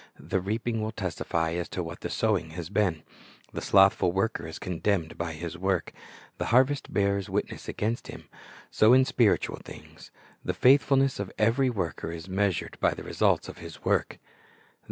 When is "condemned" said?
4.57-5.15